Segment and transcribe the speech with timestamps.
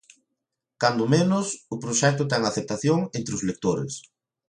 [0.81, 3.93] Cando menos, o proxecto ten aceptación entre os lectores.